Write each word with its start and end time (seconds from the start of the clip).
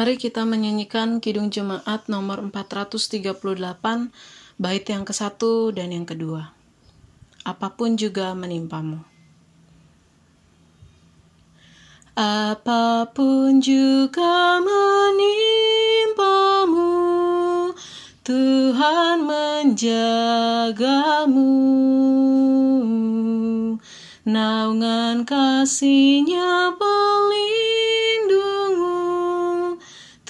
Mari 0.00 0.16
kita 0.16 0.48
menyanyikan 0.48 1.20
Kidung 1.20 1.52
Jemaat 1.52 2.08
nomor 2.08 2.40
438, 2.48 3.20
bait 4.56 4.80
yang 4.88 5.04
ke-1 5.04 5.36
dan 5.76 5.92
yang 5.92 6.08
kedua. 6.08 6.56
Apa 7.44 7.76
pun 7.76 8.00
juga 8.00 8.32
menimpamu. 8.32 9.04
Apa 12.16 13.12
pun 13.12 13.60
juga 13.60 14.64
menimpamu, 14.64 15.36
Tuhan 18.24 19.20
menjagamu. 19.20 20.00
Naungan 24.24 25.28
kasihnya 25.28 26.72
pelindungmu, 26.80 27.19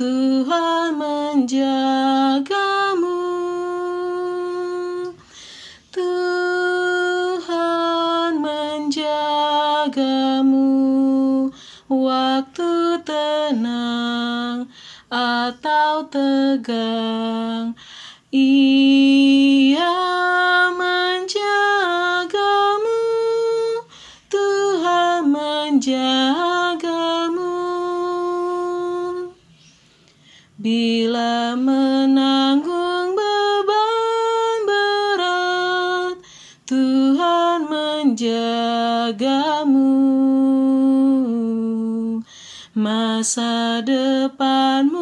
Tuhan 0.00 0.96
menjagamu. 0.96 1.60
Tuhan 5.92 7.60
menjagamu 8.40 9.52
waktu 11.92 12.96
tenang 13.04 14.72
atau 15.12 16.08
tegang. 16.08 17.76
Ia 18.32 19.92
menjagamu, 20.80 21.44
Tuhan 24.32 25.28
menjagamu. 25.28 26.40
Bila 30.60 31.56
menanggung 31.56 33.16
beban 33.16 34.56
berat, 34.68 36.20
Tuhan 36.68 37.64
menjagamu. 37.64 38.44
Masa 42.76 43.80
depanmu 43.80 44.99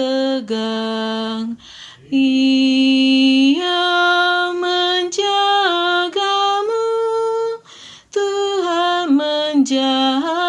tegang. 0.00 1.60
Ia 2.08 3.84
menjagamu, 4.56 5.36
Tuhan 8.08 9.12
menjagamu. 9.12 10.40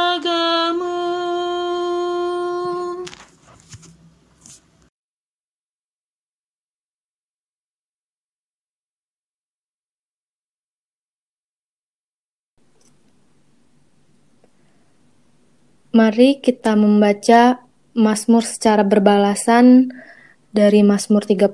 Mari 15.92 16.39
kita 16.39 16.80
membaca 16.80 17.68
Mazmur 17.92 18.48
secara 18.48 18.88
berbalasan 18.88 19.92
dari 20.56 20.84
Mazmur 20.84 21.28
31 21.28 21.52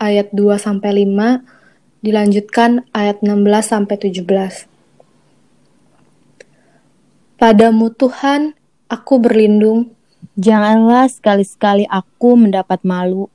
ayat 0.00 0.32
2 0.32 0.56
sampai 0.56 1.04
5 1.04 2.04
dilanjutkan 2.04 2.84
ayat 2.96 3.20
16 3.24 3.44
sampai 3.64 3.96
17. 4.00 4.68
Padamu 7.36 7.92
Tuhan, 7.92 8.56
aku 8.88 9.14
berlindung, 9.20 9.92
Janganlah 10.36 11.08
sekali-sekali 11.08 11.88
aku 11.88 12.36
mendapat 12.36 12.84
malu. 12.84 13.32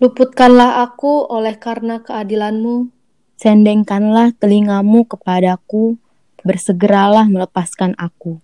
luputkanlah 0.00 0.84
aku 0.84 1.24
oleh 1.32 1.56
karena 1.56 2.04
keadilanmu, 2.04 2.92
Sendengkanlah 3.40 4.36
telingamu 4.36 5.08
kepadaku, 5.08 5.96
bersegeralah 6.44 7.26
melepaskan 7.26 7.96
aku. 7.96 8.43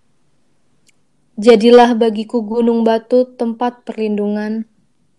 Jadilah 1.40 1.96
bagiku 1.96 2.44
gunung 2.44 2.84
batu 2.84 3.24
tempat 3.24 3.80
perlindungan, 3.88 4.68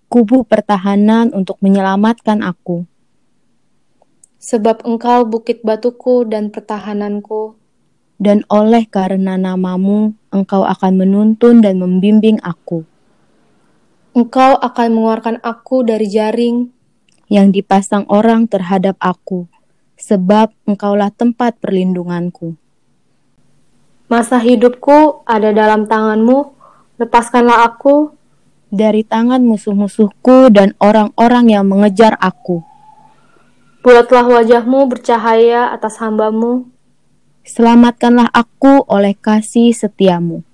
Kubu 0.06 0.46
pertahanan 0.46 1.34
untuk 1.34 1.58
menyelamatkan 1.66 2.46
aku. 2.46 2.86
sebab 4.42 4.86
engkau 4.86 5.26
bukit 5.26 5.66
batuku 5.66 6.26
dan 6.30 6.54
pertahananku, 6.54 7.58
Dan 8.22 8.46
oleh 8.54 8.86
karena 8.86 9.34
namamu, 9.34 10.14
engkau 10.30 10.62
akan 10.62 10.94
menuntun 10.94 11.66
dan 11.66 11.82
membimbing 11.82 12.38
aku. 12.46 12.86
engkau 14.14 14.62
akan 14.62 14.88
mengeluarkan 14.94 15.42
aku 15.42 15.82
dari 15.82 16.06
jaring, 16.06 16.70
Yang 17.32 17.64
dipasang 17.64 18.06
orang 18.12 18.46
terhadap 18.46 19.00
aku. 19.02 19.50
Sebab 19.98 20.54
engkaulah 20.68 21.10
tempat 21.10 21.58
perlindunganku. 21.58 22.61
Masa 24.12 24.44
hidupku 24.44 25.24
ada 25.24 25.56
dalam 25.56 25.88
tanganmu, 25.88 26.52
lepaskanlah 27.00 27.64
aku, 27.64 28.12
Dari 28.72 29.04
tangan 29.04 29.44
musuh-musuhku 29.44 30.48
dan 30.48 30.72
orang-orang 30.80 31.52
yang 31.52 31.68
mengejar 31.68 32.16
aku. 32.20 32.64
bulatlah 33.84 34.24
wajahmu 34.24 34.88
bercahaya 34.88 35.72
atas 35.76 36.00
hambamu, 36.00 36.72
Selamatkanlah 37.42 38.30
aku 38.30 38.86
oleh 38.86 39.18
kasih 39.18 39.74
setiamu. 39.74 40.46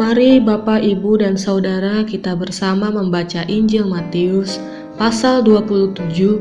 Mari 0.00 0.40
Bapak, 0.40 0.80
Ibu, 0.80 1.20
dan 1.20 1.36
Saudara 1.36 2.00
kita 2.08 2.32
bersama 2.32 2.88
membaca 2.88 3.44
Injil 3.44 3.84
Matius 3.84 4.56
pasal 4.96 5.44
27 5.44 6.40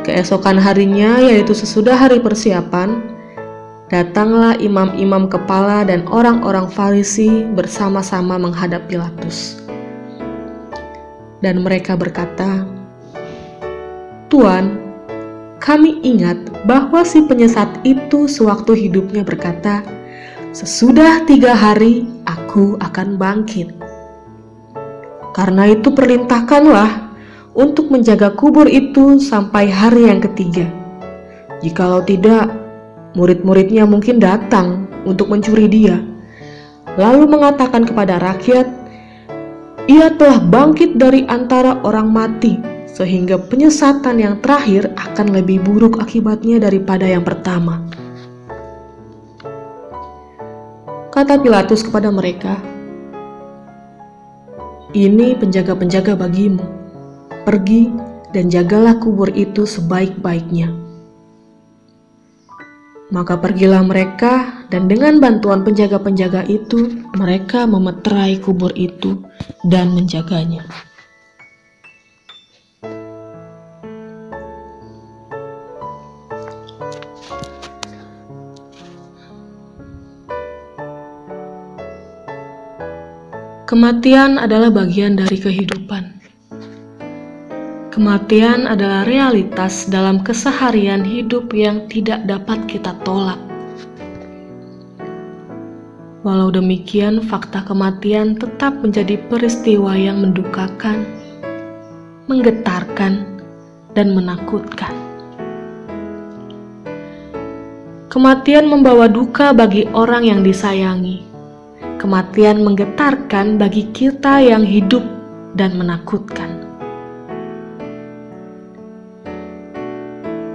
Keesokan 0.06 0.62
harinya, 0.62 1.18
yaitu 1.18 1.58
sesudah 1.58 1.98
hari 1.98 2.22
persiapan, 2.22 3.02
datanglah 3.90 4.54
imam-imam 4.62 5.26
kepala 5.26 5.82
dan 5.82 6.06
orang-orang 6.06 6.70
Farisi 6.70 7.42
bersama-sama 7.58 8.38
menghadap 8.38 8.86
Pilatus. 8.86 9.58
Dan 11.42 11.66
mereka 11.66 11.98
berkata, 11.98 12.62
"Tuan, 14.30 14.78
kami 15.58 15.98
ingat 16.06 16.38
bahwa 16.62 17.02
si 17.02 17.26
penyesat 17.26 17.82
itu 17.82 18.30
sewaktu 18.30 18.86
hidupnya 18.86 19.26
berkata, 19.26 19.82
Sesudah 20.56 21.28
tiga 21.28 21.52
hari 21.52 22.08
aku 22.24 22.80
akan 22.80 23.20
bangkit. 23.20 23.76
Karena 25.36 25.68
itu 25.68 25.92
perintahkanlah 25.92 27.12
untuk 27.52 27.92
menjaga 27.92 28.32
kubur 28.32 28.64
itu 28.64 29.20
sampai 29.20 29.68
hari 29.68 30.08
yang 30.08 30.24
ketiga. 30.24 30.64
Jikalau 31.60 32.00
tidak, 32.08 32.48
murid-muridnya 33.12 33.84
mungkin 33.84 34.16
datang 34.16 34.88
untuk 35.04 35.28
mencuri 35.28 35.68
dia, 35.68 36.00
lalu 36.96 37.28
mengatakan 37.28 37.84
kepada 37.84 38.16
rakyat, 38.16 38.64
"Ia 39.92 40.08
telah 40.16 40.40
bangkit 40.40 40.96
dari 40.96 41.28
antara 41.28 41.84
orang 41.84 42.08
mati." 42.08 42.56
sehingga 42.96 43.36
penyesatan 43.36 44.16
yang 44.24 44.40
terakhir 44.40 44.88
akan 44.96 45.36
lebih 45.36 45.60
buruk 45.60 46.00
akibatnya 46.00 46.56
daripada 46.56 47.04
yang 47.04 47.28
pertama. 47.28 47.84
Kata 51.16 51.40
Pilatus 51.40 51.80
kepada 51.80 52.12
mereka, 52.12 52.60
"Ini 54.92 55.32
penjaga-penjaga 55.40 56.12
bagimu. 56.12 56.60
Pergi 57.40 57.88
dan 58.36 58.52
jagalah 58.52 59.00
kubur 59.00 59.32
itu 59.32 59.64
sebaik-baiknya." 59.64 60.68
Maka 63.08 63.40
pergilah 63.40 63.80
mereka, 63.80 64.60
dan 64.68 64.92
dengan 64.92 65.16
bantuan 65.16 65.64
penjaga-penjaga 65.64 66.44
itu, 66.52 67.00
mereka 67.16 67.64
memeterai 67.64 68.36
kubur 68.36 68.76
itu 68.76 69.16
dan 69.72 69.96
menjaganya. 69.96 70.68
Kematian 83.66 84.38
adalah 84.38 84.70
bagian 84.70 85.18
dari 85.18 85.42
kehidupan. 85.42 86.22
Kematian 87.90 88.62
adalah 88.70 89.02
realitas 89.02 89.90
dalam 89.90 90.22
keseharian 90.22 91.02
hidup 91.02 91.50
yang 91.50 91.90
tidak 91.90 92.22
dapat 92.30 92.62
kita 92.70 92.94
tolak. 93.02 93.42
Walau 96.22 96.54
demikian, 96.54 97.18
fakta 97.26 97.66
kematian 97.66 98.38
tetap 98.38 98.70
menjadi 98.86 99.18
peristiwa 99.26 99.98
yang 99.98 100.22
mendukakan, 100.22 101.02
menggetarkan, 102.30 103.26
dan 103.98 104.14
menakutkan. 104.14 104.94
Kematian 108.14 108.70
membawa 108.70 109.10
duka 109.10 109.50
bagi 109.50 109.90
orang 109.90 110.22
yang 110.22 110.46
disayangi 110.46 111.26
Kematian 112.06 112.62
menggetarkan 112.62 113.58
bagi 113.58 113.90
kita 113.90 114.38
yang 114.38 114.62
hidup 114.62 115.02
dan 115.58 115.74
menakutkan. 115.74 116.62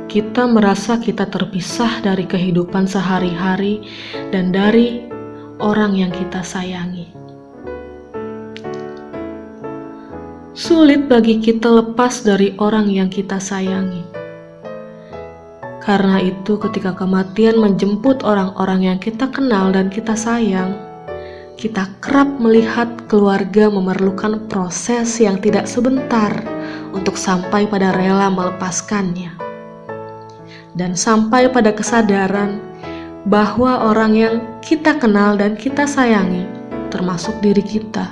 Kita 0.07 0.47
merasa 0.47 0.95
kita 0.95 1.27
terpisah 1.27 1.99
dari 2.07 2.23
kehidupan 2.23 2.87
sehari-hari 2.87 3.83
dan 4.31 4.55
dari 4.55 5.03
orang 5.59 5.99
yang 5.99 6.15
kita 6.15 6.39
sayangi. 6.39 7.11
Sulit 10.55 11.11
bagi 11.11 11.35
kita 11.43 11.67
lepas 11.67 12.23
dari 12.23 12.55
orang 12.63 12.87
yang 12.87 13.11
kita 13.11 13.43
sayangi. 13.43 14.07
Karena 15.83 16.15
itu, 16.23 16.55
ketika 16.55 16.95
kematian 16.95 17.59
menjemput 17.59 18.23
orang-orang 18.23 18.95
yang 18.95 18.99
kita 19.03 19.27
kenal 19.27 19.75
dan 19.75 19.91
kita 19.91 20.15
sayang, 20.15 20.90
kita 21.61 21.85
kerap 22.01 22.41
melihat 22.41 22.89
keluarga 23.05 23.69
memerlukan 23.69 24.49
proses 24.49 25.21
yang 25.21 25.37
tidak 25.37 25.69
sebentar 25.69 26.33
untuk 26.89 27.13
sampai 27.13 27.69
pada 27.69 27.93
rela 27.93 28.33
melepaskannya, 28.33 29.29
dan 30.73 30.97
sampai 30.97 31.53
pada 31.53 31.69
kesadaran 31.69 32.57
bahwa 33.29 33.93
orang 33.93 34.17
yang 34.17 34.35
kita 34.65 34.97
kenal 34.97 35.37
dan 35.37 35.53
kita 35.53 35.85
sayangi, 35.85 36.49
termasuk 36.89 37.37
diri 37.45 37.61
kita, 37.61 38.09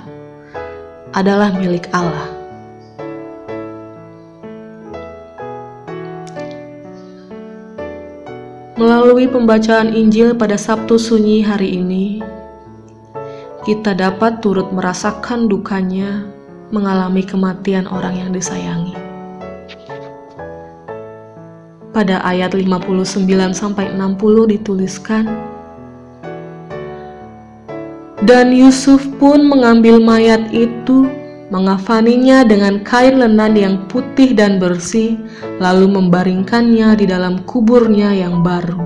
adalah 1.17 1.49
milik 1.49 1.89
Allah. 1.89 2.29
Melalui 8.77 9.25
pembacaan 9.25 9.89
Injil 9.89 10.37
pada 10.37 10.53
Sabtu 10.53 11.01
Sunyi 11.01 11.41
hari 11.41 11.81
ini, 11.81 12.21
kita 13.67 13.91
dapat 13.91 14.39
turut 14.39 14.71
merasakan 14.71 15.51
dukanya 15.51 16.23
mengalami 16.71 17.25
kematian 17.25 17.89
orang 17.91 18.15
yang 18.15 18.31
disayangi. 18.31 18.95
Pada 21.89 22.21
ayat 22.23 22.55
59 22.55 23.27
sampai 23.51 23.91
60 23.91 24.53
dituliskan 24.55 25.25
Dan 28.23 28.51
Yusuf 28.53 29.01
pun 29.17 29.47
mengambil 29.47 29.97
mayat 29.97 30.53
itu 30.53 31.09
mengafaninya 31.49 32.45
dengan 32.45 32.83
kain 32.85 33.17
lenan 33.17 33.57
yang 33.57 33.75
putih 33.89 34.37
dan 34.37 34.61
bersih, 34.61 35.17
lalu 35.57 35.89
membaringkannya 35.89 36.93
di 36.99 37.09
dalam 37.09 37.41
kuburnya 37.49 38.13
yang 38.13 38.45
baru, 38.45 38.77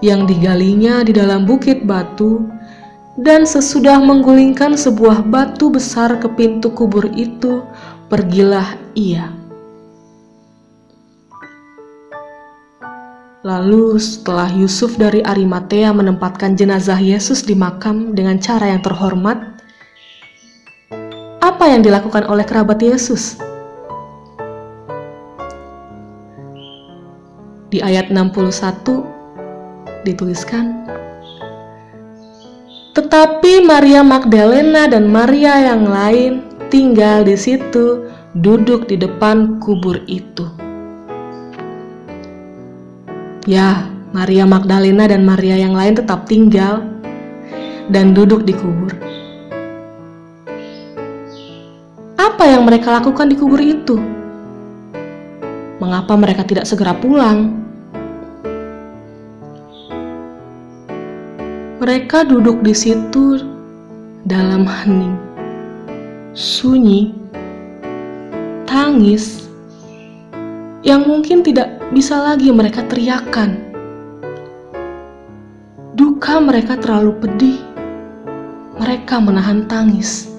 yang 0.00 0.24
digalinya 0.24 1.04
di 1.04 1.12
dalam 1.12 1.44
bukit 1.44 1.84
batu, 1.84 2.48
dan 3.20 3.44
sesudah 3.44 4.00
menggulingkan 4.00 4.72
sebuah 4.72 5.28
batu 5.28 5.68
besar 5.68 6.16
ke 6.16 6.28
pintu 6.32 6.72
kubur 6.72 7.04
itu, 7.12 7.60
pergilah 8.08 8.72
ia. 8.96 9.28
Lalu 13.42 13.98
setelah 13.98 14.46
Yusuf 14.54 14.94
dari 14.94 15.18
Arimatea 15.26 15.90
menempatkan 15.90 16.54
jenazah 16.54 16.96
Yesus 16.96 17.42
di 17.42 17.58
makam 17.58 18.14
dengan 18.14 18.38
cara 18.38 18.70
yang 18.70 18.80
terhormat, 18.80 19.58
apa 21.42 21.64
yang 21.66 21.82
dilakukan 21.82 22.22
oleh 22.30 22.46
kerabat 22.46 22.78
Yesus? 22.78 23.36
Di 27.74 27.82
ayat 27.82 28.14
61 28.14 29.02
dituliskan, 30.06 30.86
tetapi 33.12 33.60
Maria 33.68 34.00
Magdalena 34.00 34.88
dan 34.88 35.04
Maria 35.12 35.60
yang 35.60 35.84
lain 35.84 36.40
tinggal 36.72 37.20
di 37.20 37.36
situ, 37.36 38.08
duduk 38.40 38.88
di 38.88 38.96
depan 38.96 39.60
kubur 39.60 40.00
itu. 40.08 40.48
Ya, 43.44 43.84
Maria 44.16 44.48
Magdalena 44.48 45.04
dan 45.12 45.28
Maria 45.28 45.60
yang 45.60 45.76
lain 45.76 45.92
tetap 45.92 46.24
tinggal 46.24 46.88
dan 47.92 48.16
duduk 48.16 48.48
di 48.48 48.56
kubur. 48.56 48.96
Apa 52.16 52.48
yang 52.48 52.64
mereka 52.64 52.96
lakukan 52.96 53.28
di 53.28 53.36
kubur 53.36 53.60
itu? 53.60 54.00
Mengapa 55.84 56.16
mereka 56.16 56.48
tidak 56.48 56.64
segera 56.64 56.96
pulang? 56.96 57.60
Mereka 61.82 62.30
duduk 62.30 62.62
di 62.62 62.70
situ 62.70 63.42
dalam 64.22 64.62
hening, 64.62 65.18
sunyi, 66.30 67.10
tangis, 68.70 69.50
yang 70.86 71.02
mungkin 71.02 71.42
tidak 71.42 71.82
bisa 71.90 72.22
lagi 72.22 72.54
mereka 72.54 72.86
teriakan. 72.86 73.58
Duka 75.98 76.38
mereka 76.38 76.78
terlalu 76.78 77.18
pedih, 77.18 77.58
mereka 78.78 79.18
menahan 79.18 79.66
tangis. 79.66 80.30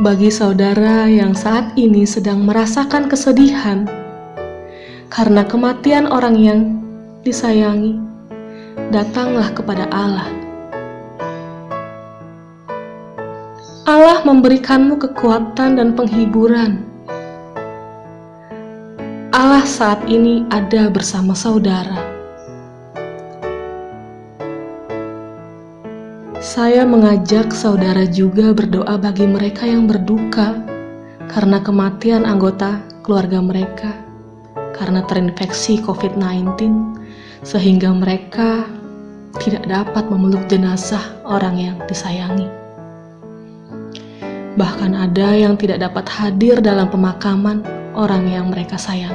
Bagi 0.00 0.32
saudara 0.32 1.12
yang 1.12 1.36
saat 1.36 1.76
ini 1.76 2.08
sedang 2.08 2.40
merasakan 2.48 3.12
kesedihan, 3.12 3.84
karena 5.08 5.40
kematian 5.44 6.04
orang 6.04 6.36
yang 6.36 6.60
disayangi, 7.24 7.96
datanglah 8.92 9.48
kepada 9.56 9.88
Allah. 9.88 10.28
Allah 13.88 14.20
memberikanmu 14.20 15.00
kekuatan 15.00 15.80
dan 15.80 15.96
penghiburan. 15.96 16.84
Allah 19.32 19.64
saat 19.64 20.04
ini 20.04 20.44
ada 20.52 20.92
bersama 20.92 21.32
saudara. 21.32 21.96
Saya 26.38 26.84
mengajak 26.84 27.52
saudara 27.52 28.04
juga 28.08 28.52
berdoa 28.52 29.00
bagi 29.00 29.24
mereka 29.24 29.64
yang 29.64 29.88
berduka 29.88 30.52
karena 31.32 31.60
kematian 31.60 32.24
anggota 32.24 32.80
keluarga 33.04 33.40
mereka 33.40 34.07
karena 34.78 35.02
terinfeksi 35.04 35.82
COVID-19, 35.82 36.70
sehingga 37.42 37.90
mereka 37.90 38.64
tidak 39.42 39.66
dapat 39.68 40.08
memeluk 40.08 40.46
jenazah 40.48 41.02
orang 41.26 41.58
yang 41.58 41.76
disayangi. 41.90 42.48
Bahkan 44.58 44.90
ada 44.90 45.38
yang 45.38 45.54
tidak 45.54 45.82
dapat 45.82 46.06
hadir 46.10 46.58
dalam 46.58 46.90
pemakaman 46.90 47.62
orang 47.94 48.26
yang 48.26 48.50
mereka 48.50 48.74
sayang. 48.74 49.14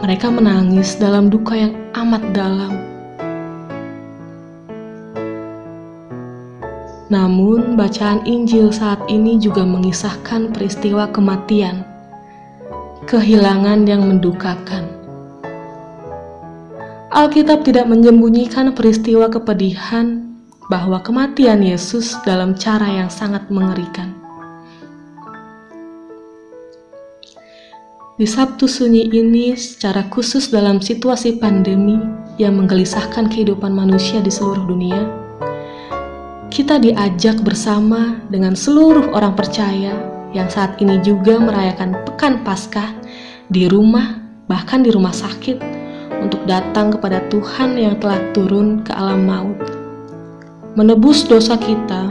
Mereka 0.00 0.32
menangis 0.32 0.96
dalam 0.96 1.30
duka 1.30 1.54
yang 1.54 1.76
amat 1.94 2.24
dalam. 2.34 2.72
Namun, 7.10 7.74
bacaan 7.74 8.22
Injil 8.22 8.70
saat 8.70 9.02
ini 9.10 9.34
juga 9.38 9.66
mengisahkan 9.66 10.54
peristiwa 10.54 11.10
kematian, 11.10 11.82
kehilangan 13.08 13.88
yang 13.88 14.04
mendukakan. 14.04 14.84
Alkitab 17.10 17.64
tidak 17.64 17.88
menyembunyikan 17.88 18.70
peristiwa 18.76 19.32
kepedihan 19.32 20.30
bahwa 20.70 21.02
kematian 21.02 21.64
Yesus 21.64 22.14
dalam 22.22 22.54
cara 22.54 22.86
yang 22.86 23.10
sangat 23.10 23.48
mengerikan. 23.50 24.14
Di 28.20 28.28
Sabtu 28.28 28.68
Sunyi 28.68 29.08
ini, 29.16 29.56
secara 29.56 30.04
khusus 30.12 30.52
dalam 30.52 30.78
situasi 30.78 31.40
pandemi 31.40 31.96
yang 32.36 32.60
menggelisahkan 32.60 33.32
kehidupan 33.32 33.72
manusia 33.72 34.20
di 34.20 34.28
seluruh 34.28 34.68
dunia, 34.68 35.08
kita 36.52 36.76
diajak 36.76 37.40
bersama 37.40 38.20
dengan 38.28 38.52
seluruh 38.52 39.16
orang 39.16 39.32
percaya 39.32 40.19
yang 40.30 40.46
saat 40.46 40.78
ini 40.78 41.02
juga 41.02 41.38
merayakan 41.38 41.94
Pekan 42.06 42.46
Paskah 42.46 42.94
di 43.50 43.66
rumah, 43.66 44.18
bahkan 44.46 44.82
di 44.86 44.90
rumah 44.94 45.10
sakit, 45.10 45.58
untuk 46.20 46.44
datang 46.44 46.94
kepada 46.94 47.24
Tuhan 47.32 47.74
yang 47.80 47.96
telah 47.98 48.20
turun 48.36 48.84
ke 48.84 48.92
alam 48.92 49.26
maut, 49.26 49.58
menebus 50.78 51.26
dosa 51.26 51.56
kita, 51.58 52.06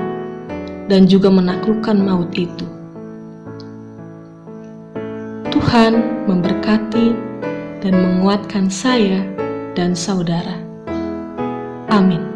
dan 0.89 1.05
juga 1.05 1.29
menaklukkan 1.29 1.95
maut 1.95 2.33
itu. 2.35 2.65
Tuhan 5.53 6.25
memberkati 6.25 7.13
dan 7.79 7.93
menguatkan 7.93 8.67
saya 8.67 9.23
dan 9.77 9.93
saudara. 9.93 10.57
Amin. 11.89 12.28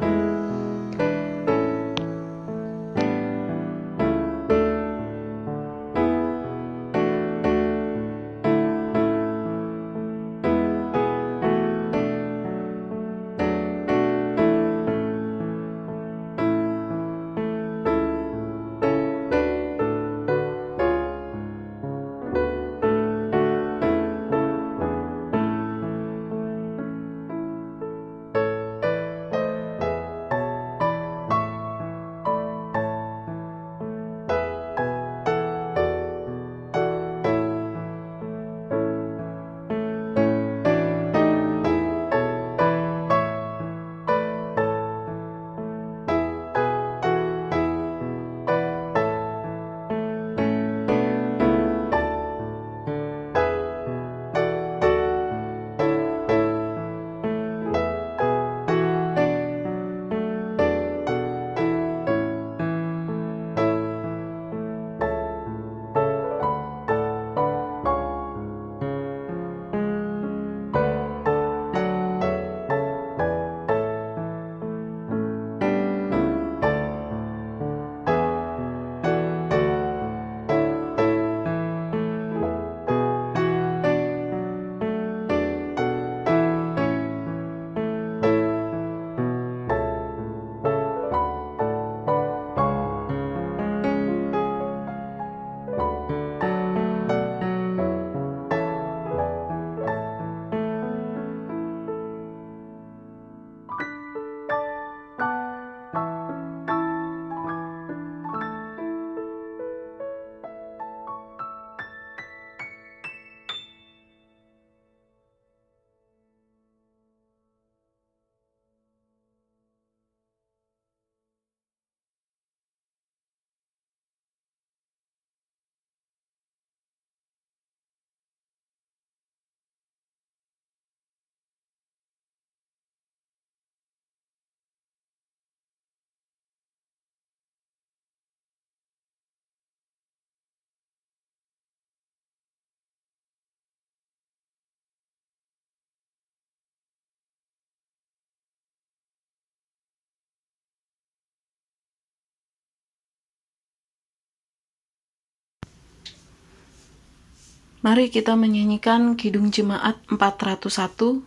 Mari 157.84 158.08
kita 158.08 158.40
menyanyikan 158.40 159.20
Kidung 159.20 159.52
Jemaat 159.52 160.00
401, 160.08 161.20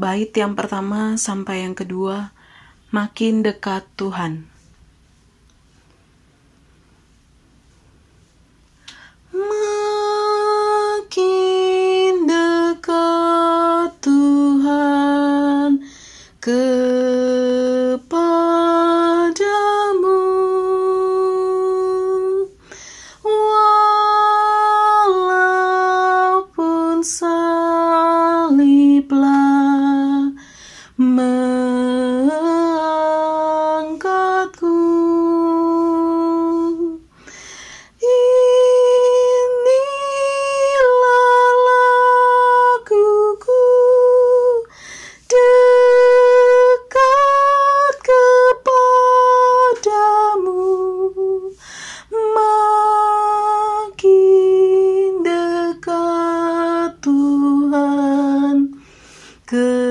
bait 0.00 0.32
yang 0.32 0.56
pertama 0.56 1.20
sampai 1.20 1.68
yang 1.68 1.76
kedua, 1.76 2.32
Makin 2.96 3.44
Dekat 3.44 3.84
Tuhan. 3.92 4.48
그 59.46 59.85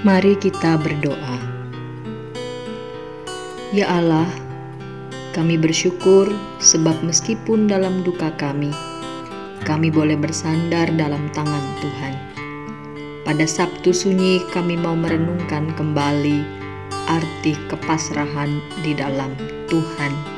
Mari 0.00 0.32
kita 0.32 0.80
berdoa. 0.80 1.36
Ya 3.68 3.84
Allah, 3.84 4.24
kami 5.36 5.60
bersyukur 5.60 6.24
sebab 6.56 7.04
meskipun 7.04 7.68
dalam 7.68 8.00
duka 8.00 8.32
kami, 8.40 8.72
kami 9.68 9.92
boleh 9.92 10.16
bersandar 10.16 10.88
dalam 10.96 11.28
tangan 11.36 11.64
Tuhan. 11.84 12.16
Pada 13.28 13.44
Sabtu 13.44 13.92
sunyi 13.92 14.40
kami 14.56 14.80
mau 14.80 14.96
merenungkan 14.96 15.68
kembali 15.76 16.48
arti 17.04 17.52
kepasrahan 17.68 18.56
di 18.80 18.96
dalam 18.96 19.36
Tuhan. 19.68 20.29